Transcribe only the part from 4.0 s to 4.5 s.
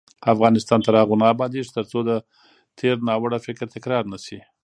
نشي.